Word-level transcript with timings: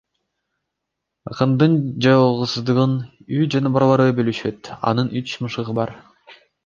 Акындын 1.33 1.75
жалгыздыгын 2.05 2.95
үй 3.41 3.45
жаныбарлары 3.57 4.09
бөлүшөт— 4.21 4.73
анын 4.93 5.13
үч 5.23 5.35
мышыгы 5.47 5.77
бар. 5.83 5.95